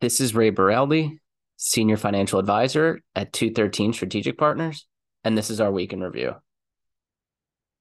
[0.00, 1.20] This is Ray Borelli,
[1.56, 4.86] Senior Financial Advisor at 213 Strategic Partners,
[5.22, 6.34] and this is our week in review.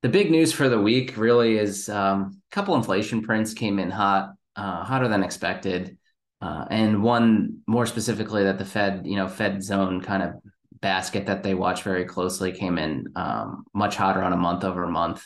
[0.02, 3.90] The big news for the week really is um, a couple inflation prints came in
[3.90, 5.98] hot, uh, hotter than expected,
[6.42, 10.34] uh, and one more specifically that the Fed, you know, Fed zone kind of
[10.82, 14.86] basket that they watch very closely came in um, much hotter on a month over
[14.88, 15.26] month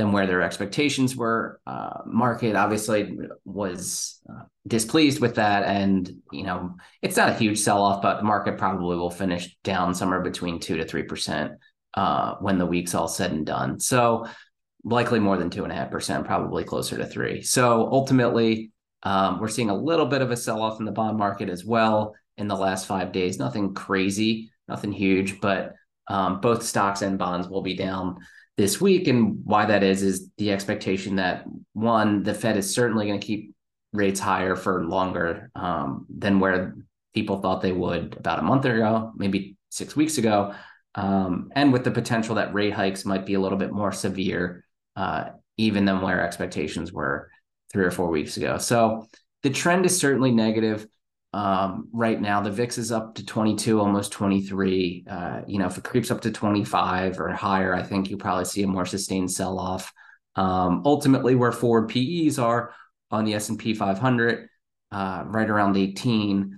[0.00, 1.60] than where their expectations were.
[1.66, 7.58] Uh, market obviously was uh, displeased with that, and you know it's not a huge
[7.58, 11.52] sell off, but the market probably will finish down somewhere between two to three percent
[11.94, 13.78] uh, when the week's all said and done.
[13.78, 14.26] So
[14.82, 17.42] likely more than two and a half percent, probably closer to three.
[17.42, 18.72] So ultimately,
[19.02, 21.62] um, we're seeing a little bit of a sell off in the bond market as
[21.62, 23.38] well in the last five days.
[23.38, 25.74] Nothing crazy, nothing huge, but
[26.08, 28.16] um, both stocks and bonds will be down
[28.60, 29.08] this week.
[29.08, 33.26] And why that is, is the expectation that one, the Fed is certainly going to
[33.26, 33.54] keep
[33.94, 36.76] rates higher for longer um, than where
[37.14, 40.54] people thought they would about a month ago, maybe six weeks ago.
[40.94, 44.66] Um, and with the potential that rate hikes might be a little bit more severe,
[44.94, 47.30] uh, even than where expectations were
[47.72, 48.58] three or four weeks ago.
[48.58, 49.06] So
[49.42, 50.86] the trend is certainly negative.
[51.32, 55.04] Um, right now, the VIX is up to 22, almost 23.
[55.08, 58.44] Uh, you know, if it creeps up to 25 or higher, I think you probably
[58.44, 59.92] see a more sustained sell off.
[60.36, 62.72] Um, ultimately, where forward PEs are
[63.10, 64.48] on the S&P 500,
[64.92, 66.56] uh, right around 18.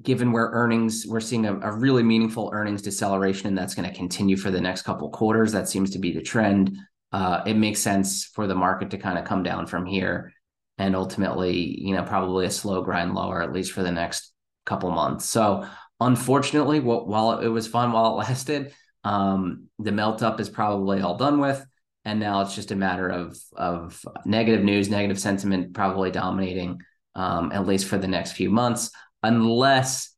[0.00, 3.94] Given where earnings, we're seeing a, a really meaningful earnings deceleration, and that's going to
[3.94, 5.52] continue for the next couple quarters.
[5.52, 6.78] That seems to be the trend.
[7.12, 10.32] Uh, it makes sense for the market to kind of come down from here
[10.78, 14.32] and ultimately, you know, probably a slow grind lower, at least for the next
[14.64, 15.24] couple months.
[15.26, 15.66] So
[16.00, 18.72] unfortunately, while it was fun while it lasted,
[19.04, 21.64] um, the melt up is probably all done with.
[22.04, 26.80] And now it's just a matter of of negative news, negative sentiment probably dominating,
[27.14, 28.90] um, at least for the next few months,
[29.22, 30.12] unless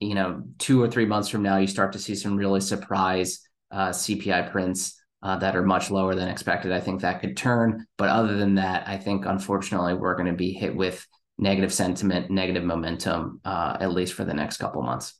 [0.00, 3.40] you know two or three months from now you start to see some really surprise
[3.70, 6.72] uh, CPI prints uh, that are much lower than expected.
[6.72, 7.86] I think that could turn.
[7.96, 11.06] But other than that, I think unfortunately we're going to be hit with
[11.38, 15.14] negative sentiment, negative momentum, uh, at least for the next couple months.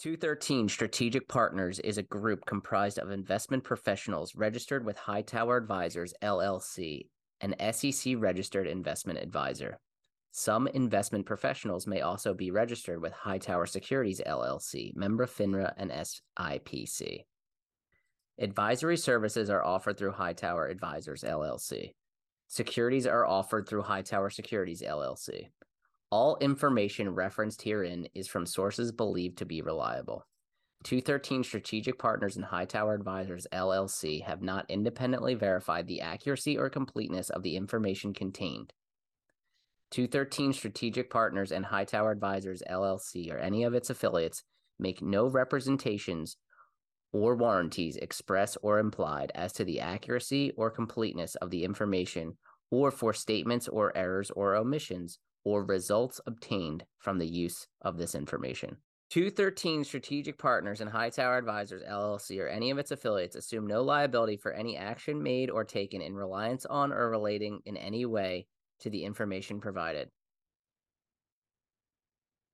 [0.00, 7.06] 213 Strategic Partners is a group comprised of investment professionals registered with Hightower Advisors, LLC,
[7.40, 9.78] an SEC registered investment advisor.
[10.34, 17.26] Some investment professionals may also be registered with Hightower Securities LLC, member FINRA and SIPC.
[18.38, 21.92] Advisory services are offered through Hightower Advisors LLC.
[22.48, 25.50] Securities are offered through Hightower Securities LLC.
[26.10, 30.26] All information referenced herein is from sources believed to be reliable.
[30.84, 37.28] 213 Strategic Partners and Hightower Advisors LLC have not independently verified the accuracy or completeness
[37.28, 38.72] of the information contained
[39.92, 44.42] 213 Strategic Partners and Hightower Advisors LLC or any of its affiliates
[44.78, 46.38] make no representations
[47.12, 52.38] or warranties express or implied as to the accuracy or completeness of the information
[52.70, 58.14] or for statements or errors or omissions or results obtained from the use of this
[58.14, 58.78] information.
[59.10, 64.38] 213 Strategic Partners and Hightower Advisors LLC or any of its affiliates assume no liability
[64.38, 68.46] for any action made or taken in reliance on or relating in any way
[68.82, 70.10] to the information provided.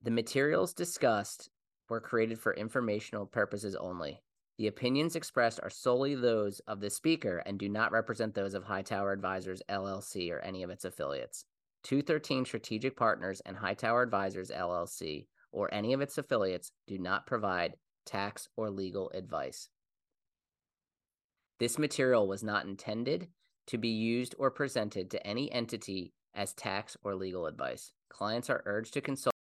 [0.01, 1.49] The materials discussed
[1.89, 4.21] were created for informational purposes only.
[4.57, 8.63] The opinions expressed are solely those of the speaker and do not represent those of
[8.63, 11.45] Hightower Advisors LLC or any of its affiliates.
[11.83, 17.75] 213 Strategic Partners and Hightower Advisors LLC or any of its affiliates do not provide
[18.05, 19.69] tax or legal advice.
[21.59, 23.29] This material was not intended
[23.67, 27.91] to be used or presented to any entity as tax or legal advice.
[28.07, 29.35] Clients are urged to consult